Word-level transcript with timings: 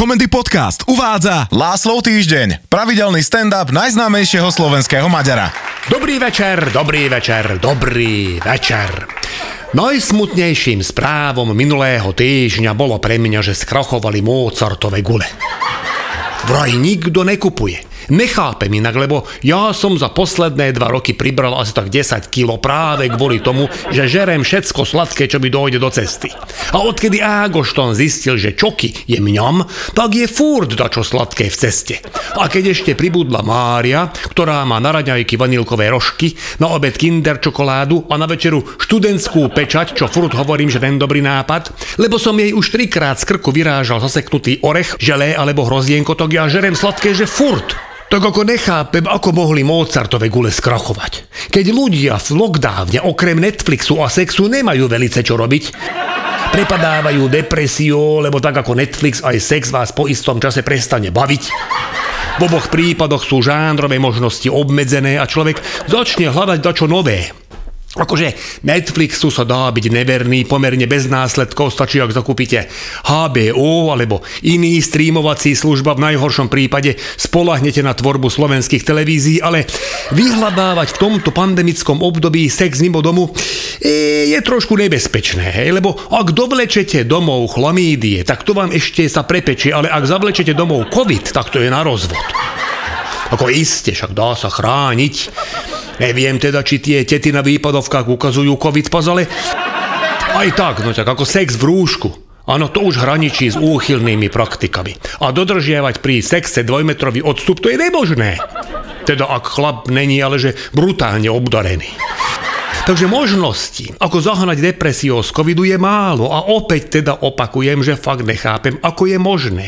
Komendy 0.00 0.32
Podcast 0.32 0.88
uvádza 0.88 1.44
Láslov 1.52 2.00
týždeň, 2.00 2.72
pravidelný 2.72 3.20
stand-up 3.20 3.68
najznámejšieho 3.68 4.48
slovenského 4.48 5.04
Maďara. 5.12 5.52
Dobrý 5.92 6.16
večer, 6.16 6.72
dobrý 6.72 7.12
večer, 7.12 7.60
dobrý 7.60 8.40
večer. 8.40 8.88
Najsmutnejším 9.76 10.80
správom 10.80 11.52
minulého 11.52 12.16
týždňa 12.16 12.72
bolo 12.72 12.96
pre 12.96 13.20
mňa, 13.20 13.44
že 13.44 13.52
skrachovali 13.52 14.24
Mozartové 14.24 15.04
gule. 15.04 15.28
Vraj 16.48 16.80
nikto 16.80 17.20
nekupuje. 17.20 17.89
Nechápem 18.10 18.74
inak, 18.74 18.98
lebo 18.98 19.22
ja 19.46 19.70
som 19.70 19.94
za 19.94 20.10
posledné 20.10 20.74
dva 20.74 20.90
roky 20.90 21.14
pribral 21.14 21.54
asi 21.54 21.70
tak 21.70 21.94
10 21.94 22.26
kg 22.26 22.58
práve 22.58 23.06
kvôli 23.06 23.38
tomu, 23.38 23.70
že 23.94 24.10
žerem 24.10 24.42
všetko 24.42 24.82
sladké, 24.82 25.30
čo 25.30 25.38
mi 25.38 25.46
dojde 25.46 25.78
do 25.78 25.86
cesty. 25.94 26.26
A 26.74 26.82
odkedy 26.82 27.22
Ágošton 27.22 27.94
zistil, 27.94 28.34
že 28.34 28.58
čoky 28.58 29.06
je 29.06 29.22
mňam, 29.22 29.62
tak 29.94 30.18
je 30.18 30.26
furt 30.26 30.74
dačo 30.74 31.06
sladké 31.06 31.46
v 31.46 31.56
ceste. 31.56 31.96
A 32.34 32.50
keď 32.50 32.74
ešte 32.74 32.98
pribudla 32.98 33.46
Mária, 33.46 34.10
ktorá 34.10 34.66
má 34.66 34.82
na 34.82 34.90
raňajky 34.90 35.38
vanilkové 35.38 35.86
rožky, 35.94 36.34
na 36.58 36.74
obed 36.74 36.98
kinder 36.98 37.38
čokoládu 37.38 38.10
a 38.10 38.18
na 38.18 38.26
večeru 38.26 38.66
študentskú 38.82 39.54
pečať, 39.54 39.94
čo 39.94 40.10
furt 40.10 40.34
hovorím, 40.34 40.66
že 40.66 40.82
ten 40.82 40.98
dobrý 40.98 41.22
nápad, 41.22 41.70
lebo 42.02 42.18
som 42.18 42.34
jej 42.34 42.50
už 42.50 42.74
trikrát 42.74 43.22
z 43.22 43.30
krku 43.30 43.54
vyrážal 43.54 44.02
zaseknutý 44.02 44.58
orech, 44.66 44.98
želé 44.98 45.38
alebo 45.38 45.62
hrozienko, 45.62 46.18
tak 46.18 46.34
ja 46.34 46.50
žerem 46.50 46.74
sladké, 46.74 47.14
že 47.14 47.30
furt. 47.30 47.90
Tak 48.10 48.26
ako 48.26 48.42
nechápem, 48.42 49.06
ako 49.06 49.30
mohli 49.30 49.62
Mozartové 49.62 50.34
gule 50.34 50.50
skrachovať. 50.50 51.30
Keď 51.54 51.66
ľudia 51.70 52.18
v 52.18 52.42
lockdowne 52.42 53.06
okrem 53.06 53.38
Netflixu 53.38 54.02
a 54.02 54.10
sexu 54.10 54.50
nemajú 54.50 54.90
velice 54.90 55.22
čo 55.22 55.38
robiť, 55.38 55.70
prepadávajú 56.50 57.30
depresiou, 57.30 58.18
lebo 58.18 58.42
tak 58.42 58.66
ako 58.66 58.74
Netflix 58.74 59.22
aj 59.22 59.38
sex 59.38 59.70
vás 59.70 59.94
po 59.94 60.10
istom 60.10 60.42
čase 60.42 60.66
prestane 60.66 61.14
baviť. 61.14 61.44
V 62.42 62.50
oboch 62.50 62.66
prípadoch 62.66 63.22
sú 63.22 63.46
žánrové 63.46 64.02
možnosti 64.02 64.50
obmedzené 64.50 65.14
a 65.14 65.30
človek 65.30 65.62
začne 65.86 66.34
hľadať 66.34 66.58
dačo 66.66 66.90
nové. 66.90 67.30
Akože 68.00 68.32
Netflixu 68.64 69.28
sa 69.28 69.44
dá 69.44 69.68
byť 69.68 69.92
neverný 69.92 70.48
pomerne 70.48 70.88
bez 70.88 71.04
následkov, 71.04 71.76
stačí 71.76 72.00
ak 72.00 72.16
zakúpite 72.16 72.64
HBO 73.04 73.92
alebo 73.92 74.24
iný 74.40 74.80
streamovací 74.80 75.52
služba, 75.52 75.92
v 75.92 76.08
najhoršom 76.08 76.48
prípade 76.48 76.96
spolahnete 77.20 77.84
na 77.84 77.92
tvorbu 77.92 78.32
slovenských 78.32 78.88
televízií, 78.88 79.44
ale 79.44 79.68
vyhľadávať 80.16 80.96
v 80.96 81.00
tomto 81.00 81.28
pandemickom 81.28 82.00
období 82.00 82.48
sex 82.48 82.80
mimo 82.80 83.04
domu 83.04 83.28
e, 83.84 84.32
je 84.32 84.38
trošku 84.40 84.80
nebezpečné, 84.80 85.52
hej? 85.52 85.76
lebo 85.76 85.92
ak 85.92 86.32
dovlečete 86.32 87.04
domov 87.04 87.52
chlamídie, 87.52 88.24
tak 88.24 88.48
to 88.48 88.56
vám 88.56 88.72
ešte 88.72 89.04
sa 89.12 89.28
prepečie, 89.28 89.76
ale 89.76 89.92
ak 89.92 90.08
zavlečete 90.08 90.56
domov 90.56 90.88
COVID, 90.88 91.36
tak 91.36 91.52
to 91.52 91.60
je 91.60 91.68
na 91.68 91.84
rozvod. 91.84 92.16
Ako 93.30 93.46
iste, 93.46 93.94
však 93.94 94.10
dá 94.10 94.34
sa 94.34 94.50
chrániť 94.50 95.14
Neviem 96.00 96.40
teda, 96.40 96.64
či 96.64 96.80
tie 96.80 97.04
tety 97.04 97.28
na 97.28 97.44
výpadovkách 97.44 98.08
ukazujú 98.08 98.56
covid 98.56 98.88
pas, 98.88 99.04
ale 99.04 99.28
aj 100.32 100.48
tak, 100.56 100.74
no 100.80 100.96
tak 100.96 101.04
ako 101.04 101.28
sex 101.28 101.60
v 101.60 101.68
rúšku. 101.68 102.08
Áno, 102.48 102.72
to 102.72 102.82
už 102.82 103.04
hraničí 103.04 103.52
s 103.52 103.60
úchylnými 103.60 104.32
praktikami. 104.32 104.96
A 105.20 105.30
dodržiavať 105.30 106.00
pri 106.00 106.24
sexe 106.24 106.64
dvojmetrový 106.64 107.20
odstup, 107.20 107.60
to 107.60 107.68
je 107.68 107.78
nemožné. 107.78 108.40
Teda 109.04 109.28
ak 109.28 109.44
chlap 109.46 109.92
není, 109.92 110.18
ale 110.24 110.40
že 110.40 110.56
brutálne 110.72 111.28
obdarený. 111.28 111.92
Takže 112.88 113.06
možnosti, 113.06 113.92
ako 114.00 114.24
zahnať 114.24 114.72
depresiu 114.72 115.20
z 115.20 115.30
covidu 115.36 115.68
je 115.68 115.76
málo 115.76 116.32
a 116.32 116.48
opäť 116.48 116.98
teda 116.98 117.22
opakujem, 117.22 117.84
že 117.84 118.00
fakt 118.00 118.24
nechápem, 118.24 118.80
ako 118.80 119.04
je 119.04 119.18
možné, 119.20 119.66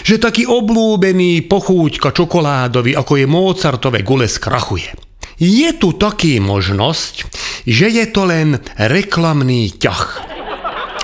že 0.00 0.16
taký 0.16 0.48
oblúbený 0.48 1.44
pochúťka 1.44 2.10
čokoládový, 2.10 2.96
ako 2.96 3.20
je 3.20 3.26
Mozartové 3.28 4.00
gule, 4.00 4.26
skrachuje. 4.26 5.13
Je 5.40 5.66
tu 5.74 5.90
taký 5.98 6.38
možnosť, 6.38 7.26
že 7.66 7.90
je 7.90 8.06
to 8.06 8.22
len 8.30 8.62
reklamný 8.78 9.74
ťah. 9.74 10.34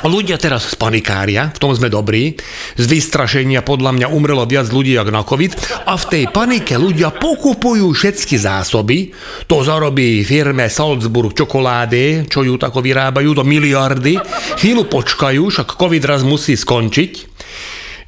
Ľudia 0.01 0.41
teraz 0.41 0.65
spanikária, 0.73 1.53
v 1.53 1.61
tom 1.61 1.77
sme 1.77 1.93
dobrí, 1.93 2.33
z 2.81 2.85
vystrašenia 2.89 3.61
podľa 3.61 4.01
mňa 4.01 4.07
umrelo 4.09 4.49
viac 4.49 4.73
ľudí 4.73 4.97
ako 4.97 5.13
na 5.13 5.23
COVID 5.29 5.53
a 5.85 5.93
v 5.93 6.09
tej 6.09 6.25
panike 6.33 6.73
ľudia 6.81 7.13
pokupujú 7.13 7.85
všetky 7.93 8.41
zásoby, 8.41 9.13
to 9.45 9.61
zarobí 9.61 10.25
firme 10.25 10.73
Salzburg 10.73 11.37
čokolády, 11.37 12.33
čo 12.33 12.41
ju 12.41 12.57
tako 12.57 12.81
vyrábajú 12.81 13.37
do 13.37 13.45
miliardy, 13.45 14.17
chvíľu 14.57 14.89
počkajú, 14.89 15.53
však 15.53 15.77
COVID 15.77 16.05
raz 16.09 16.25
musí 16.25 16.57
skončiť, 16.57 17.13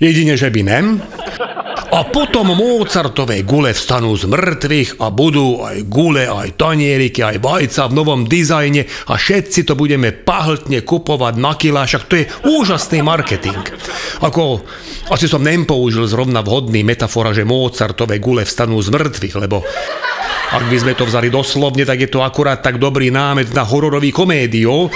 jedine, 0.00 0.32
že 0.32 0.48
by 0.48 0.60
nem, 0.64 0.96
a 1.92 2.08
potom 2.08 2.56
Mozartové 2.56 3.44
gule 3.44 3.76
vstanú 3.76 4.16
z 4.16 4.24
mŕtvych 4.24 4.96
a 5.04 5.12
budú 5.12 5.60
aj 5.60 5.84
gule, 5.92 6.24
aj 6.24 6.56
tanieriky, 6.56 7.20
aj 7.20 7.36
vajca 7.44 7.92
v 7.92 7.96
novom 8.00 8.20
dizajne 8.24 8.88
a 9.12 9.20
všetci 9.20 9.68
to 9.68 9.76
budeme 9.76 10.08
pahltne 10.08 10.80
kupovať 10.80 11.34
na 11.36 11.52
kila, 11.52 11.84
však 11.84 12.08
to 12.08 12.14
je 12.16 12.24
úžasný 12.48 13.04
marketing. 13.04 13.60
Ako, 14.24 14.64
asi 15.12 15.28
som 15.28 15.44
nepoužil 15.44 16.08
zrovna 16.08 16.40
vhodný 16.40 16.80
metafora, 16.80 17.36
že 17.36 17.44
Mozartové 17.44 18.16
gule 18.24 18.48
vstanú 18.48 18.80
z 18.80 18.88
mŕtvych, 18.88 19.36
lebo 19.36 19.60
ak 20.52 20.68
by 20.68 20.76
sme 20.80 20.92
to 20.92 21.04
vzali 21.08 21.28
doslovne, 21.28 21.84
tak 21.84 21.96
je 21.96 22.12
to 22.12 22.20
akurát 22.20 22.60
tak 22.60 22.76
dobrý 22.76 23.08
námet 23.08 23.52
na 23.52 23.64
hororový 23.68 24.12
komédiu, 24.12 24.88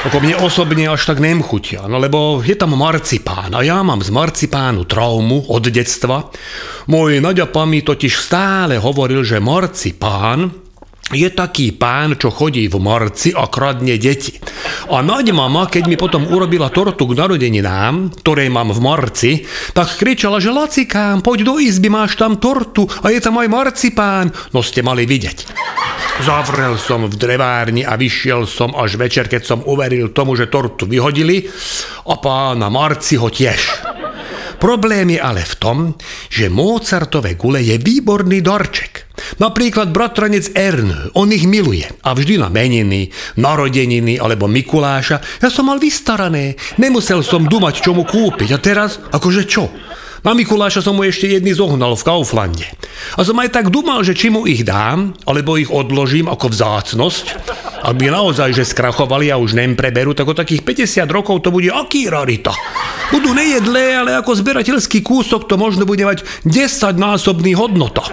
ako 0.00 0.16
mne 0.24 0.40
osobne 0.40 0.88
až 0.88 1.12
tak 1.12 1.20
nemchutia, 1.20 1.84
no 1.84 2.00
lebo 2.00 2.40
je 2.40 2.56
tam 2.56 2.72
marcipán 2.72 3.52
a 3.52 3.60
ja 3.60 3.84
mám 3.84 4.00
z 4.00 4.08
marcipánu 4.08 4.88
traumu 4.88 5.44
od 5.52 5.68
detstva. 5.68 6.32
Môj 6.88 7.20
naďapa 7.20 7.68
mi 7.68 7.84
totiž 7.84 8.08
stále 8.16 8.80
hovoril, 8.80 9.20
že 9.20 9.44
marcipán 9.44 10.48
je 11.10 11.28
taký 11.28 11.74
pán, 11.74 12.16
čo 12.16 12.30
chodí 12.30 12.70
v 12.70 12.78
marci 12.78 13.34
a 13.34 13.50
kradne 13.50 13.98
deti. 13.98 14.38
A 14.88 15.02
mama, 15.04 15.66
keď 15.66 15.84
mi 15.90 15.98
potom 15.98 16.30
urobila 16.30 16.70
tortu 16.70 17.04
k 17.10 17.18
narodeninám, 17.18 18.14
ktoré 18.24 18.46
mám 18.46 18.70
v 18.70 18.80
marci, 18.80 19.30
tak 19.74 20.00
kričala, 20.00 20.38
že 20.38 20.54
Lacikám, 20.54 21.20
poď 21.20 21.44
do 21.44 21.54
izby, 21.58 21.90
máš 21.90 22.14
tam 22.14 22.38
tortu 22.38 22.86
a 23.02 23.10
je 23.10 23.20
tam 23.20 23.36
aj 23.42 23.48
marcipán. 23.50 24.30
No 24.54 24.62
ste 24.62 24.86
mali 24.86 25.04
vidieť. 25.04 25.69
Zavrel 26.20 26.76
som 26.76 27.08
v 27.08 27.16
drevárni 27.16 27.80
a 27.80 27.96
vyšiel 27.96 28.44
som 28.44 28.76
až 28.76 29.00
večer, 29.00 29.24
keď 29.24 29.40
som 29.40 29.64
uveril 29.64 30.12
tomu, 30.12 30.36
že 30.36 30.52
tortu 30.52 30.84
vyhodili 30.84 31.48
a 32.04 32.14
pána 32.20 32.68
Marci 32.68 33.16
ho 33.16 33.32
tiež. 33.32 33.80
Problém 34.60 35.16
je 35.16 35.20
ale 35.20 35.40
v 35.40 35.54
tom, 35.56 35.78
že 36.28 36.52
Mozartové 36.52 37.40
gule 37.40 37.64
je 37.64 37.80
výborný 37.80 38.44
darček. 38.44 39.08
Napríklad 39.40 39.88
bratranec 39.88 40.52
Ern, 40.52 40.92
on 41.16 41.32
ich 41.32 41.48
miluje 41.48 41.88
a 42.04 42.12
vždy 42.12 42.36
na 42.36 42.52
meniny, 42.52 43.08
narodeniny 43.40 44.20
alebo 44.20 44.44
Mikuláša 44.44 45.40
ja 45.40 45.48
som 45.48 45.72
mal 45.72 45.80
vystarané, 45.80 46.60
nemusel 46.76 47.24
som 47.24 47.48
dumať, 47.48 47.80
čo 47.80 47.96
mu 47.96 48.04
kúpiť 48.04 48.52
a 48.52 48.58
teraz, 48.60 49.00
akože 49.08 49.42
čo? 49.48 49.72
Na 50.20 50.36
Mikuláša 50.36 50.84
som 50.84 51.00
mu 51.00 51.08
ešte 51.08 51.32
jedný 51.32 51.56
zohnal 51.56 51.96
v 51.96 52.04
Kauflande. 52.04 52.68
A 53.16 53.24
som 53.24 53.40
aj 53.40 53.56
tak 53.56 53.72
dumal, 53.72 54.04
že 54.04 54.12
či 54.12 54.28
mu 54.28 54.44
ich 54.44 54.68
dám, 54.68 55.16
alebo 55.24 55.56
ich 55.56 55.72
odložím 55.72 56.28
ako 56.28 56.52
vzácnosť, 56.52 57.24
aby 57.88 58.12
naozaj, 58.12 58.52
že 58.52 58.68
skrachovali 58.68 59.32
a 59.32 59.40
už 59.40 59.56
nem 59.56 59.72
preberú, 59.72 60.12
tak 60.12 60.28
o 60.28 60.36
takých 60.36 60.60
50 60.60 61.08
rokov 61.08 61.40
to 61.40 61.48
bude 61.48 61.72
aký 61.72 62.12
rarita. 62.12 62.52
Budú 63.08 63.32
nejedlé, 63.32 63.96
ale 63.96 64.10
ako 64.20 64.36
zberateľský 64.36 65.00
kúsok 65.00 65.48
to 65.48 65.56
možno 65.56 65.88
bude 65.88 66.04
mať 66.04 66.20
10-násobný 66.44 67.56
hodnota. 67.56 68.04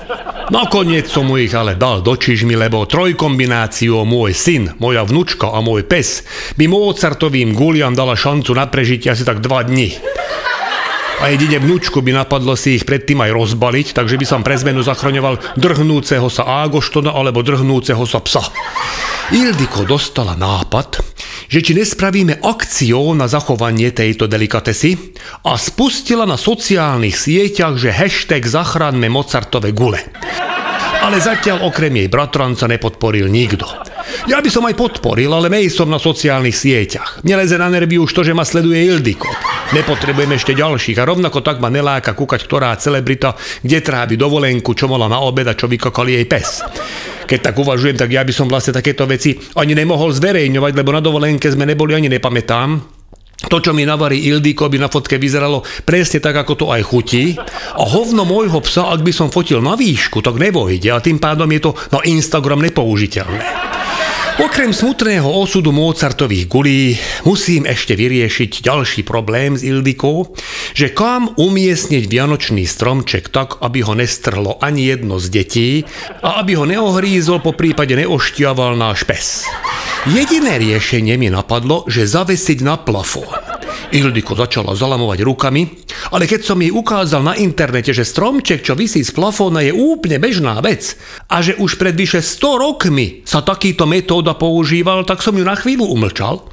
Nakoniec 0.47 1.11
som 1.11 1.27
mu 1.27 1.35
ich 1.35 1.51
ale 1.51 1.75
dal 1.75 1.99
do 1.99 2.15
čižmy, 2.15 2.55
lebo 2.55 2.87
trojkombináciou 2.87 4.07
môj 4.07 4.31
syn, 4.31 4.71
moja 4.79 5.03
vnúčka 5.03 5.51
a 5.51 5.59
môj 5.59 5.83
pes 5.83 6.23
by 6.55 6.71
Mozartovým 6.71 7.51
guliam 7.51 7.91
dala 7.91 8.15
šancu 8.15 8.55
na 8.55 8.63
prežitie 8.71 9.11
asi 9.11 9.27
tak 9.27 9.43
dva 9.43 9.67
dni. 9.67 9.91
A 11.17 11.33
jedine 11.33 11.57
vnúčku 11.57 12.05
by 12.05 12.13
napadlo 12.13 12.53
si 12.53 12.77
ich 12.77 12.85
predtým 12.85 13.17
aj 13.25 13.33
rozbaliť, 13.33 13.97
takže 13.97 14.21
by 14.21 14.25
som 14.29 14.45
pre 14.45 14.53
zmenu 14.53 14.85
zachraňoval 14.85 15.57
drhnúceho 15.57 16.29
sa 16.29 16.45
Ágoštona 16.61 17.09
alebo 17.09 17.41
drhnúceho 17.41 18.05
sa 18.05 18.21
psa. 18.21 18.45
Ildiko 19.33 19.83
dostala 19.83 20.37
nápad, 20.37 21.01
že 21.49 21.59
či 21.65 21.73
nespravíme 21.73 22.39
akciou 22.45 23.17
na 23.17 23.25
zachovanie 23.25 23.89
tejto 23.89 24.29
delikatesy 24.29 25.17
a 25.41 25.57
spustila 25.57 26.29
na 26.29 26.37
sociálnych 26.37 27.17
sieťach, 27.17 27.81
že 27.81 27.89
hashtag 27.89 28.45
zachráňme 28.45 29.09
Mozartové 29.09 29.73
gule. 29.73 29.99
Ale 31.01 31.17
zatiaľ 31.17 31.65
okrem 31.65 31.97
jej 31.97 32.07
bratranca 32.13 32.69
nepodporil 32.69 33.25
nikto. 33.25 33.65
Ja 34.27 34.43
by 34.43 34.49
som 34.51 34.67
aj 34.67 34.75
podporil, 34.75 35.31
ale 35.31 35.47
mej 35.47 35.71
som 35.71 35.87
na 35.87 35.99
sociálnych 35.99 36.55
sieťach. 36.55 37.23
Neleze 37.23 37.55
na 37.55 37.71
nervy 37.71 37.99
už 38.01 38.11
to, 38.11 38.21
že 38.23 38.35
ma 38.35 38.43
sleduje 38.43 38.87
Ildiko. 38.87 39.29
Nepotrebujem 39.75 40.31
ešte 40.35 40.55
ďalších 40.55 40.99
a 40.99 41.07
rovnako 41.07 41.43
tak 41.43 41.59
ma 41.59 41.67
neláka 41.67 42.15
kúkať, 42.15 42.47
ktorá 42.47 42.75
celebrita, 42.79 43.35
kde 43.63 43.79
trávi 43.83 44.15
dovolenku, 44.15 44.71
čo 44.71 44.87
mala 44.87 45.11
na 45.11 45.19
obed 45.19 45.47
a 45.47 45.55
čo 45.55 45.67
vykakal 45.67 46.07
jej 46.07 46.23
pes. 46.23 46.63
Keď 47.27 47.39
tak 47.43 47.55
uvažujem, 47.59 47.99
tak 47.99 48.07
ja 48.07 48.23
by 48.23 48.31
som 48.31 48.47
vlastne 48.47 48.71
takéto 48.71 49.03
veci 49.03 49.35
ani 49.59 49.75
nemohol 49.75 50.15
zverejňovať, 50.15 50.71
lebo 50.71 50.95
na 50.95 51.03
dovolenke 51.03 51.51
sme 51.51 51.67
neboli 51.67 51.99
ani 51.99 52.07
nepamätám. 52.07 52.97
To, 53.47 53.61
čo 53.61 53.69
mi 53.69 53.85
navarí 53.85 54.25
Ildiko, 54.27 54.65
by 54.65 54.81
na 54.81 54.89
fotke 54.89 55.21
vyzeralo 55.21 55.61
presne 55.85 56.17
tak, 56.17 56.41
ako 56.41 56.53
to 56.57 56.65
aj 56.73 56.81
chutí. 56.81 57.37
A 57.77 57.83
hovno 57.85 58.25
môjho 58.25 58.57
psa, 58.65 58.89
ak 58.89 59.05
by 59.05 59.13
som 59.13 59.29
fotil 59.29 59.61
na 59.61 59.77
výšku, 59.77 60.25
tak 60.25 60.41
nevojde 60.41 60.89
a 60.89 61.03
tým 61.03 61.21
pádom 61.21 61.47
je 61.53 61.61
to 61.61 61.71
na 61.93 62.01
Instagram 62.07 62.65
nepoužiteľné. 62.65 63.67
Okrem 64.37 64.69
smutného 64.69 65.25
osudu 65.25 65.73
Mozartových 65.73 66.45
gulí 66.45 66.93
musím 67.25 67.65
ešte 67.65 67.97
vyriešiť 67.97 68.61
ďalší 68.61 69.01
problém 69.01 69.57
s 69.57 69.65
Ildikou, 69.65 70.37
že 70.77 70.93
kam 70.93 71.33
umiestniť 71.33 72.05
vianočný 72.05 72.69
stromček 72.69 73.33
tak, 73.33 73.57
aby 73.65 73.81
ho 73.81 73.97
nestrhlo 73.97 74.61
ani 74.61 74.93
jedno 74.93 75.17
z 75.17 75.27
detí 75.33 75.69
a 76.21 76.37
aby 76.37 76.53
ho 76.53 76.69
neohrízol, 76.69 77.41
po 77.41 77.57
prípade 77.57 77.97
neoštiaval 77.97 78.77
náš 78.77 79.09
pes. 79.09 79.41
Jediné 80.05 80.61
riešenie 80.61 81.17
mi 81.17 81.33
napadlo, 81.33 81.89
že 81.89 82.05
zavesiť 82.05 82.61
na 82.61 82.77
plafón. 82.77 83.46
Ildiko 83.87 84.35
začala 84.35 84.75
zalamovať 84.75 85.19
rukami, 85.23 85.63
ale 86.11 86.27
keď 86.27 86.41
som 86.43 86.59
jej 86.59 86.75
ukázal 86.75 87.23
na 87.23 87.39
internete, 87.39 87.95
že 87.95 88.03
stromček, 88.03 88.59
čo 88.59 88.75
vysí 88.75 88.99
z 88.99 89.15
plafóna, 89.15 89.63
je 89.63 89.71
úplne 89.71 90.19
bežná 90.19 90.59
vec 90.59 90.99
a 91.31 91.39
že 91.39 91.55
už 91.55 91.79
pred 91.79 91.95
vyše 91.95 92.19
100 92.19 92.63
rokmi 92.67 93.23
sa 93.23 93.39
takýto 93.39 93.87
metóda 93.87 94.35
používal, 94.35 95.07
tak 95.07 95.23
som 95.23 95.39
ju 95.39 95.47
na 95.47 95.55
chvíľu 95.55 95.87
umlčal. 95.87 96.43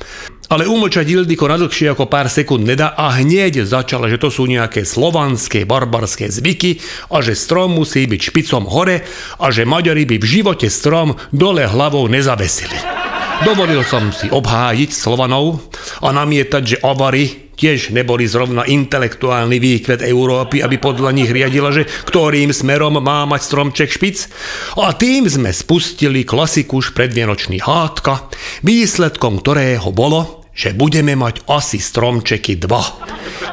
Ale 0.52 0.68
umlčať 0.68 1.08
Ildiko 1.08 1.48
na 1.48 1.56
dlhšie 1.56 1.96
ako 1.96 2.06
pár 2.06 2.28
sekúnd 2.28 2.62
nedá 2.62 2.92
a 2.94 3.16
hneď 3.18 3.64
začala, 3.64 4.12
že 4.12 4.20
to 4.20 4.28
sú 4.28 4.44
nejaké 4.44 4.84
slovanské 4.84 5.64
barbarské 5.64 6.28
zvyky 6.28 6.78
a 7.10 7.24
že 7.24 7.34
strom 7.34 7.74
musí 7.74 8.04
byť 8.04 8.20
špicom 8.20 8.68
hore 8.68 9.02
a 9.40 9.46
že 9.48 9.66
Maďari 9.66 10.04
by 10.04 10.20
v 10.20 10.30
živote 10.38 10.68
strom 10.68 11.16
dole 11.32 11.64
hlavou 11.64 12.06
nezavesili. 12.06 13.03
Dovolil 13.42 13.82
som 13.82 14.14
si 14.14 14.30
obhájiť 14.30 14.90
Slovanov 14.94 15.74
a 15.98 16.14
namietať, 16.14 16.62
že 16.62 16.80
Avary 16.86 17.50
tiež 17.58 17.90
neboli 17.90 18.30
zrovna 18.30 18.62
intelektuálny 18.62 19.58
výkvet 19.58 20.06
Európy, 20.06 20.62
aby 20.62 20.78
podľa 20.78 21.10
nich 21.10 21.30
riadila, 21.30 21.74
že 21.74 21.86
ktorým 22.06 22.54
smerom 22.54 23.02
má 23.02 23.26
mať 23.26 23.40
stromček 23.42 23.90
špic. 23.90 24.30
A 24.78 24.94
tým 24.94 25.26
sme 25.26 25.50
spustili 25.50 26.22
klasiku 26.22 26.78
predvianočný 26.78 27.58
hádka, 27.58 28.30
výsledkom 28.62 29.42
ktorého 29.42 29.90
bolo, 29.90 30.46
že 30.54 30.70
budeme 30.70 31.18
mať 31.18 31.42
asi 31.50 31.82
stromčeky 31.82 32.62
dva. 32.62 32.82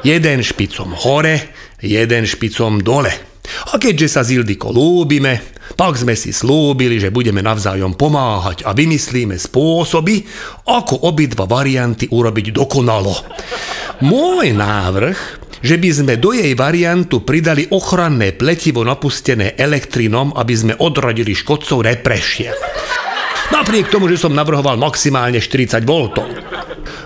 Jeden 0.05 0.45
špicom 0.45 0.93
hore, 0.93 1.53
jeden 1.81 2.29
špicom 2.29 2.85
dole. 2.85 3.13
A 3.73 3.81
keďže 3.81 4.07
sa 4.07 4.21
s 4.21 4.33
Ildiko 4.33 4.69
lúbime, 4.69 5.60
tak 5.81 5.97
sme 5.97 6.13
si 6.13 6.29
slúbili, 6.29 7.01
že 7.01 7.09
budeme 7.09 7.41
navzájom 7.41 7.97
pomáhať 7.97 8.69
a 8.69 8.77
vymyslíme 8.77 9.33
spôsoby, 9.33 10.21
ako 10.69 11.09
obidva 11.09 11.49
varianty 11.49 12.05
urobiť 12.05 12.53
dokonalo. 12.53 13.09
Môj 14.05 14.53
návrh, 14.53 15.17
že 15.65 15.81
by 15.81 15.89
sme 15.89 16.13
do 16.21 16.37
jej 16.37 16.53
variantu 16.53 17.25
pridali 17.25 17.65
ochranné 17.73 18.37
pletivo 18.37 18.85
napustené 18.85 19.57
elektrinom, 19.57 20.37
aby 20.37 20.53
sme 20.53 20.77
odradili 20.77 21.33
škodcov, 21.33 21.81
neprešiel. 21.81 22.53
Napriek 23.49 23.89
tomu, 23.89 24.05
že 24.05 24.21
som 24.21 24.37
navrhoval 24.37 24.77
maximálne 24.77 25.41
40 25.41 25.81
V. 25.81 26.40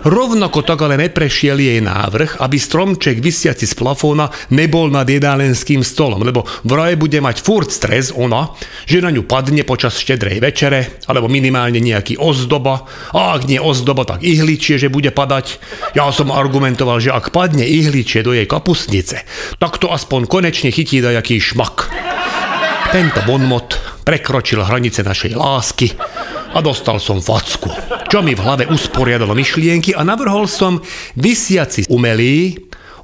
Rovnako 0.05 0.61
tak 0.61 0.81
ale 0.85 0.99
neprešiel 1.01 1.57
jej 1.57 1.79
návrh, 1.81 2.41
aby 2.41 2.57
stromček 2.59 3.19
vysiaci 3.19 3.65
z 3.65 3.73
plafóna 3.73 4.29
nebol 4.53 4.89
nad 4.89 5.09
jedálenským 5.09 5.81
stolom, 5.81 6.21
lebo 6.21 6.45
vraj 6.65 6.97
bude 6.99 7.17
mať 7.19 7.41
furt 7.41 7.69
stres 7.69 8.13
ona, 8.13 8.53
že 8.85 9.01
na 9.01 9.09
ňu 9.09 9.25
padne 9.25 9.65
počas 9.65 9.97
štedrej 9.97 10.39
večere, 10.41 11.01
alebo 11.09 11.25
minimálne 11.25 11.81
nejaký 11.81 12.21
ozdoba, 12.21 12.85
a 13.11 13.35
ak 13.35 13.49
nie 13.49 13.57
ozdoba, 13.57 14.05
tak 14.05 14.21
ihličie, 14.21 14.77
že 14.77 14.93
bude 14.93 15.09
padať. 15.09 15.57
Ja 15.97 16.09
som 16.13 16.29
argumentoval, 16.29 17.01
že 17.01 17.13
ak 17.13 17.33
padne 17.33 17.65
ihličie 17.65 18.21
do 18.21 18.33
jej 18.33 18.45
kapusnice, 18.45 19.25
tak 19.57 19.77
to 19.81 19.91
aspoň 19.91 20.29
konečne 20.29 20.69
chytí 20.69 21.01
dajaký 21.01 21.41
šmak. 21.41 21.89
Tento 22.93 23.19
bonmot 23.27 23.75
prekročil 24.05 24.61
hranice 24.61 25.01
našej 25.01 25.33
lásky 25.33 25.87
a 26.55 26.63
dostal 26.63 27.03
som 27.03 27.19
facku, 27.19 27.67
čo 28.07 28.23
mi 28.23 28.31
v 28.31 28.39
hlave 28.39 28.63
usporiadalo 28.71 29.35
myšlienky 29.35 29.91
a 29.91 30.07
navrhol 30.07 30.47
som 30.47 30.79
vysiaci 31.19 31.91
umelý, 31.91 32.55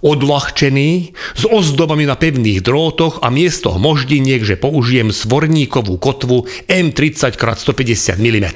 odľahčený, 0.01 1.13
s 1.37 1.43
ozdobami 1.45 2.09
na 2.09 2.17
pevných 2.17 2.65
drótoch 2.65 3.21
a 3.21 3.29
miesto 3.29 3.77
moždiniek, 3.77 4.41
že 4.41 4.57
použijem 4.57 5.13
svorníkovú 5.13 5.99
kotvu 6.01 6.49
M30x150 6.65 8.17
mm. 8.17 8.47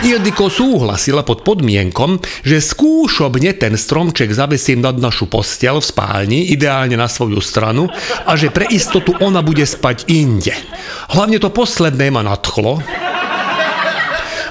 Ildiko 0.00 0.48
súhlasila 0.48 1.20
pod 1.28 1.44
podmienkom, 1.44 2.24
že 2.40 2.64
skúšobne 2.64 3.52
ten 3.52 3.76
stromček 3.76 4.32
zavesím 4.32 4.80
nad 4.80 4.96
našu 4.96 5.28
postel 5.28 5.76
v 5.76 5.84
spálni, 5.84 6.40
ideálne 6.56 6.96
na 6.96 7.04
svoju 7.04 7.36
stranu, 7.44 7.84
a 8.24 8.32
že 8.32 8.48
pre 8.48 8.64
istotu 8.72 9.12
ona 9.20 9.44
bude 9.44 9.68
spať 9.68 10.08
inde. 10.08 10.56
Hlavne 11.12 11.36
to 11.36 11.52
posledné 11.52 12.16
ma 12.16 12.24
nadchlo, 12.24 12.80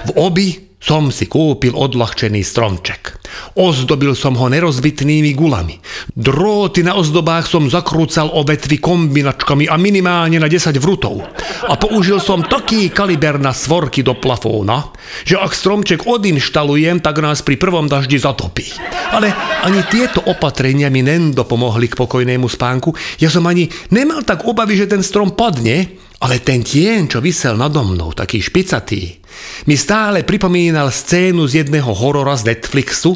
v 0.08 0.12
obi 0.16 0.70
som 0.80 1.12
si 1.12 1.28
kúpil 1.28 1.76
odľahčený 1.76 2.40
stromček. 2.40 3.20
Ozdobil 3.60 4.16
som 4.16 4.40
ho 4.40 4.48
nerozbitnými 4.48 5.36
gulami. 5.36 5.76
Dróty 6.16 6.88
na 6.88 6.96
ozdobách 6.96 7.52
som 7.52 7.68
zakrúcal 7.68 8.32
o 8.32 8.48
vetvy 8.48 8.80
kombinačkami 8.80 9.68
a 9.68 9.76
minimálne 9.76 10.40
na 10.40 10.48
10 10.48 10.80
vrutov. 10.80 11.20
A 11.68 11.76
použil 11.76 12.24
som 12.24 12.48
taký 12.48 12.88
kaliber 12.96 13.36
na 13.44 13.52
svorky 13.52 14.08
do 14.08 14.16
plafóna, 14.16 14.96
že 15.28 15.36
ak 15.36 15.52
stromček 15.52 16.08
odinštalujem, 16.08 17.04
tak 17.04 17.20
nás 17.20 17.44
pri 17.44 17.60
prvom 17.60 17.92
daždi 17.92 18.16
zatopí. 18.16 18.72
Ale 19.12 19.36
ani 19.68 19.84
tieto 19.92 20.24
opatrenia 20.32 20.88
mi 20.88 21.04
nendopomohli 21.04 21.92
k 21.92 22.00
pokojnému 22.00 22.48
spánku. 22.48 22.96
Ja 23.20 23.28
som 23.28 23.44
ani 23.52 23.68
nemal 23.92 24.24
tak 24.24 24.48
obavy, 24.48 24.80
že 24.80 24.88
ten 24.88 25.04
strom 25.04 25.36
padne, 25.36 26.00
ale 26.20 26.44
ten 26.44 26.60
tien, 26.64 27.08
čo 27.08 27.24
vysel 27.24 27.56
nado 27.56 27.80
mnou, 27.84 28.12
taký 28.12 28.44
špicatý, 28.44 29.24
mi 29.72 29.80
stále 29.80 30.28
pripomínal 30.28 30.92
scénu 30.92 31.48
z 31.48 31.64
jedného 31.64 31.88
horora 31.96 32.36
z 32.36 32.52
Netflixu, 32.52 33.16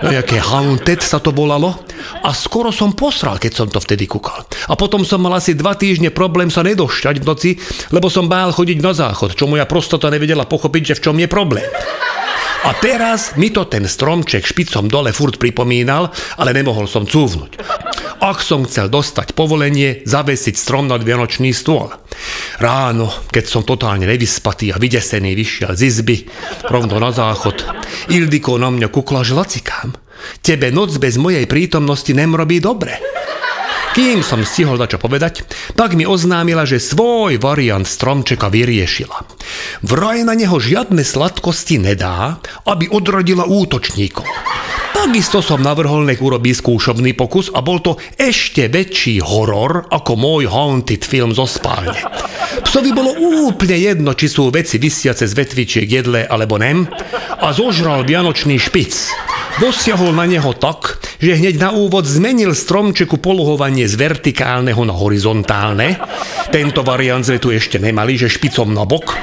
no 0.00 0.08
jaké 0.08 0.40
Haunted 0.40 1.04
sa 1.04 1.20
to 1.20 1.36
volalo, 1.36 1.84
a 2.24 2.32
skoro 2.32 2.72
som 2.72 2.96
posral, 2.96 3.36
keď 3.36 3.52
som 3.52 3.68
to 3.68 3.76
vtedy 3.76 4.08
kúkal. 4.08 4.40
A 4.68 4.74
potom 4.76 5.04
som 5.04 5.20
mal 5.20 5.36
asi 5.36 5.52
dva 5.52 5.76
týždne 5.76 6.08
problém 6.08 6.48
sa 6.48 6.64
nedošťať 6.64 7.16
v 7.20 7.28
noci, 7.28 7.50
lebo 7.92 8.08
som 8.08 8.24
bál 8.24 8.56
chodiť 8.56 8.78
na 8.80 8.92
záchod, 8.96 9.36
čo 9.36 9.44
moja 9.44 9.68
prostota 9.68 10.08
nevedela 10.08 10.48
pochopiť, 10.48 10.82
že 10.94 10.96
v 10.96 11.04
čom 11.04 11.16
je 11.20 11.28
problém. 11.28 11.68
A 12.60 12.76
teraz 12.76 13.40
mi 13.40 13.48
to 13.48 13.64
ten 13.64 13.88
stromček 13.88 14.44
špicom 14.44 14.84
dole 14.84 15.16
furt 15.16 15.40
pripomínal, 15.40 16.12
ale 16.36 16.52
nemohol 16.52 16.84
som 16.84 17.08
cúvnuť. 17.08 17.56
Ak 18.20 18.44
som 18.44 18.68
chcel 18.68 18.92
dostať 18.92 19.32
povolenie, 19.32 20.04
zavesiť 20.04 20.52
strom 20.52 20.92
nad 20.92 21.00
vianočný 21.00 21.56
stôl. 21.56 21.88
Ráno, 22.60 23.08
keď 23.32 23.44
som 23.48 23.64
totálne 23.64 24.04
nevyspatý 24.04 24.76
a 24.76 24.76
vydesený 24.76 25.32
vyšiel 25.32 25.72
z 25.72 25.88
izby, 25.88 26.28
rovno 26.68 27.00
na 27.00 27.16
záchod, 27.16 27.64
Ildiko 28.12 28.60
na 28.60 28.68
mňa 28.68 28.92
kukla, 28.92 29.24
že 29.24 29.32
lacikám. 29.32 29.96
Tebe 30.44 30.68
noc 30.68 31.00
bez 31.00 31.16
mojej 31.16 31.48
prítomnosti 31.48 32.12
nemrobí 32.12 32.60
dobre. 32.60 33.00
Kým 33.96 34.20
som 34.20 34.44
stihol 34.44 34.78
čo 34.84 35.00
povedať, 35.00 35.42
tak 35.72 35.96
mi 35.96 36.04
oznámila, 36.04 36.68
že 36.68 36.78
svoj 36.78 37.40
variant 37.42 37.88
stromčeka 37.88 38.52
vyriešila. 38.52 39.16
Vraj 39.80 40.28
na 40.28 40.36
neho 40.36 40.60
žiadne 40.60 41.02
sladkosti 41.02 41.80
nedá, 41.80 42.38
aby 42.68 42.86
odrodila 42.86 43.48
útočníkov. 43.48 44.28
Takisto 45.00 45.40
som 45.40 45.64
navrhol, 45.64 46.04
nech 46.04 46.20
urobí 46.20 46.52
skúšobný 46.52 47.16
pokus 47.16 47.48
a 47.56 47.64
bol 47.64 47.80
to 47.80 47.96
ešte 48.20 48.68
väčší 48.68 49.24
horor 49.24 49.88
ako 49.88 50.12
môj 50.12 50.44
haunted 50.44 51.08
film 51.08 51.32
zo 51.32 51.48
spálne. 51.48 51.96
Psovi 52.68 52.92
bolo 52.92 53.16
úplne 53.48 53.80
jedno, 53.80 54.12
či 54.12 54.28
sú 54.28 54.52
veci 54.52 54.76
vysiace 54.76 55.24
z 55.24 55.32
vetvičiek 55.32 55.88
jedle 55.88 56.28
alebo 56.28 56.60
nem 56.60 56.84
a 57.40 57.48
zožral 57.56 58.04
vianočný 58.04 58.60
špic. 58.60 58.92
Dosiahol 59.56 60.12
na 60.12 60.28
neho 60.28 60.52
tak, 60.52 61.00
že 61.16 61.32
hneď 61.32 61.56
na 61.56 61.72
úvod 61.72 62.04
zmenil 62.04 62.52
stromčeku 62.52 63.16
polohovanie 63.24 63.88
z 63.88 63.96
vertikálneho 63.96 64.84
na 64.84 64.92
horizontálne. 64.92 65.96
Tento 66.52 66.84
variant 66.84 67.24
sme 67.24 67.40
tu 67.40 67.48
ešte 67.48 67.80
nemali, 67.80 68.20
že 68.20 68.28
špicom 68.28 68.68
na 68.76 68.84
bok 68.84 69.16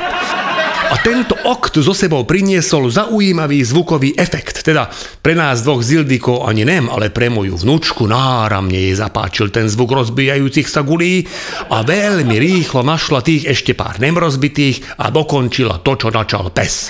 a 0.88 0.96
tento 1.04 1.36
akt 1.44 1.76
zo 1.84 1.92
sebou 1.92 2.24
priniesol 2.24 2.88
zaujímavý 2.88 3.60
zvukový 3.60 4.16
efekt. 4.16 4.64
Teda 4.64 4.88
pre 5.20 5.36
nás 5.36 5.60
dvoch 5.60 5.84
z 5.84 6.00
Ildiko 6.00 6.48
ani 6.48 6.64
nem, 6.64 6.88
ale 6.88 7.12
pre 7.12 7.28
moju 7.28 7.60
vnúčku 7.60 8.08
náramne 8.08 8.76
jej 8.76 8.96
zapáčil 8.96 9.52
ten 9.52 9.68
zvuk 9.68 9.92
rozbijajúcich 9.92 10.68
sa 10.72 10.88
gulí 10.88 11.28
a 11.68 11.84
veľmi 11.84 12.40
rýchlo 12.40 12.88
našla 12.88 13.20
tých 13.20 13.52
ešte 13.52 13.76
pár 13.76 14.00
nemrozbitých 14.00 15.04
a 15.04 15.12
dokončila 15.12 15.84
to, 15.84 16.00
čo 16.00 16.08
načal 16.08 16.48
pes. 16.56 16.88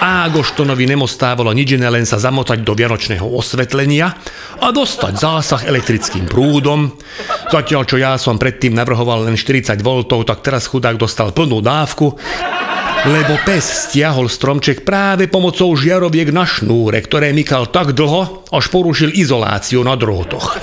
Ágoštonovi 0.00 0.88
nemostávalo 0.88 1.52
nič 1.52 1.76
iné 1.76 1.92
len 1.92 2.08
sa 2.08 2.16
zamotať 2.16 2.64
do 2.64 2.72
vianočného 2.72 3.24
osvetlenia 3.36 4.16
a 4.60 4.68
dostať 4.72 5.12
zásah 5.12 5.62
elektrickým 5.68 6.24
prúdom. 6.24 6.88
Zatiaľ, 7.52 7.82
čo 7.84 7.96
ja 8.00 8.16
som 8.16 8.40
predtým 8.40 8.72
navrhoval 8.72 9.28
len 9.28 9.36
40 9.36 9.76
V, 9.80 9.88
tak 10.24 10.40
teraz 10.40 10.68
chudák 10.68 10.96
dostal 10.96 11.36
plnú 11.36 11.60
dávku 11.60 12.16
Lebo 13.04 13.36
pes 13.44 13.90
stiahol 13.90 14.32
stromček 14.32 14.80
práve 14.80 15.28
pomocou 15.28 15.76
žiaroviek 15.76 16.32
na 16.32 16.48
šnúre, 16.48 17.04
ktoré 17.04 17.36
mykal 17.36 17.68
tak 17.68 17.92
dlho, 17.92 18.48
až 18.48 18.64
porušil 18.72 19.12
izoláciu 19.12 19.84
na 19.84 19.92
drôtoch. 19.98 20.56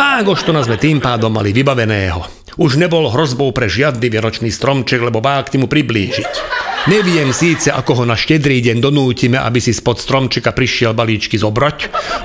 A 0.00 0.24
Agoštona 0.24 0.64
sme 0.64 0.80
tým 0.80 1.04
pádom 1.04 1.36
mali 1.36 1.52
vybaveného. 1.52 2.24
Už 2.56 2.78
nebol 2.78 3.10
hrozbou 3.10 3.50
pre 3.50 3.68
žiadny 3.68 4.08
vianočný 4.08 4.48
stromček, 4.48 5.02
lebo 5.02 5.18
bál 5.18 5.44
k 5.44 5.58
mu 5.60 5.68
priblížiť. 5.68 6.64
Neviem 6.84 7.32
síce, 7.32 7.72
ako 7.72 8.02
ho 8.02 8.04
na 8.04 8.12
štedrý 8.12 8.60
deň 8.60 8.76
donútime, 8.76 9.40
aby 9.40 9.56
si 9.56 9.72
spod 9.72 9.96
stromčeka 9.96 10.52
prišiel 10.52 10.92
balíčky 10.92 11.40
zobrať, 11.40 11.78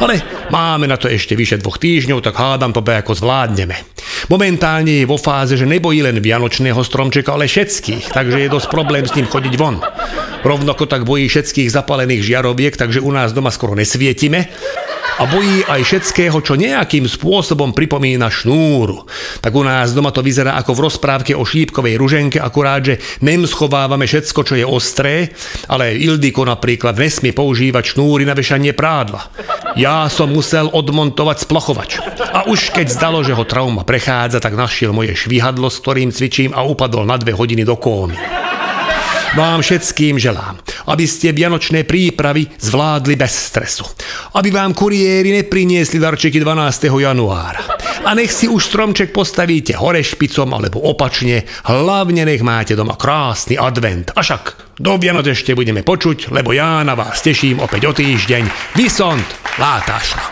ale 0.03 0.19
máme 0.51 0.83
na 0.83 0.99
to 0.99 1.07
ešte 1.07 1.31
vyše 1.31 1.63
dvoch 1.63 1.79
týždňov, 1.79 2.19
tak 2.19 2.35
hádam 2.35 2.75
to 2.75 2.83
ako 2.83 3.15
zvládneme. 3.15 3.79
Momentálne 4.27 4.99
je 4.99 5.07
vo 5.07 5.15
fáze, 5.15 5.55
že 5.55 5.63
nebojí 5.63 6.03
len 6.03 6.19
vianočného 6.19 6.83
stromčeka, 6.83 7.39
ale 7.39 7.47
všetkých, 7.47 8.11
takže 8.11 8.35
je 8.35 8.51
dosť 8.51 8.67
problém 8.67 9.07
s 9.07 9.15
ním 9.15 9.31
chodiť 9.31 9.53
von. 9.55 9.79
Rovnako 10.43 10.91
tak 10.91 11.07
bojí 11.07 11.31
všetkých 11.31 11.71
zapalených 11.71 12.27
žiaroviek, 12.27 12.75
takže 12.75 12.99
u 12.99 13.15
nás 13.15 13.31
doma 13.31 13.55
skoro 13.55 13.79
nesvietime 13.79 14.51
a 15.19 15.27
bojí 15.27 15.67
aj 15.67 15.81
všetkého, 15.83 16.39
čo 16.39 16.55
nejakým 16.55 17.03
spôsobom 17.03 17.75
pripomína 17.75 18.31
šnúru. 18.31 19.03
Tak 19.43 19.51
u 19.51 19.67
nás 19.67 19.91
doma 19.91 20.15
to 20.15 20.23
vyzerá 20.23 20.55
ako 20.55 20.71
v 20.79 20.83
rozprávke 20.87 21.31
o 21.35 21.43
šípkovej 21.43 21.99
ruženke, 21.99 22.39
akurát, 22.39 22.79
že 22.79 23.03
nem 23.19 23.43
schovávame 23.43 24.07
všetko, 24.07 24.39
čo 24.47 24.55
je 24.55 24.63
ostré, 24.63 25.35
ale 25.67 25.99
Ildiko 25.99 26.47
napríklad 26.47 26.95
nesmie 26.95 27.35
používať 27.35 27.99
šnúry 27.99 28.23
na 28.23 28.31
vešanie 28.31 28.71
prádla. 28.71 29.27
Ja 29.75 30.07
som 30.07 30.31
musel 30.31 30.71
odmontovať 30.71 31.43
splachovač. 31.43 31.99
A 32.31 32.47
už 32.47 32.71
keď 32.71 32.87
zdalo, 32.87 33.19
že 33.21 33.35
ho 33.35 33.43
trauma 33.43 33.83
prechádza, 33.83 34.39
tak 34.39 34.55
našiel 34.55 34.95
moje 34.95 35.13
švihadlo, 35.19 35.67
s 35.67 35.83
ktorým 35.83 36.15
cvičím 36.15 36.55
a 36.55 36.63
upadol 36.63 37.03
na 37.03 37.19
dve 37.19 37.35
hodiny 37.35 37.67
do 37.67 37.75
kómy. 37.75 38.48
Vám 39.37 39.61
všetkým 39.61 40.17
želám, 40.17 40.57
aby 40.89 41.05
ste 41.05 41.29
vianočné 41.29 41.85
prípravy 41.85 42.49
zvládli 42.57 43.13
bez 43.13 43.53
stresu. 43.53 43.85
Aby 44.33 44.49
vám 44.49 44.73
kuriéri 44.73 45.29
nepriniesli 45.29 46.01
darčeky 46.01 46.41
12. 46.41 46.89
januára. 46.89 47.61
A 48.09 48.17
nech 48.17 48.33
si 48.33 48.49
už 48.49 48.65
stromček 48.65 49.13
postavíte 49.13 49.77
hore 49.77 50.01
špicom 50.01 50.49
alebo 50.49 50.81
opačne, 50.81 51.45
hlavne 51.69 52.25
nech 52.25 52.41
máte 52.41 52.73
doma 52.73 52.97
krásny 52.97 53.53
advent. 53.53 54.09
A 54.17 54.25
však 54.25 54.73
do 54.81 54.97
Vianoc 54.97 55.29
ešte 55.29 55.53
budeme 55.53 55.85
počuť, 55.85 56.33
lebo 56.33 56.49
ja 56.49 56.81
na 56.81 56.97
vás 56.97 57.21
teším 57.21 57.61
opäť 57.61 57.85
o 57.85 57.93
týždeň. 57.93 58.73
Vysont, 58.73 59.27
látášla. 59.61 60.25